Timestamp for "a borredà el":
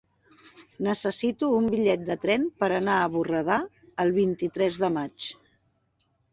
3.03-4.13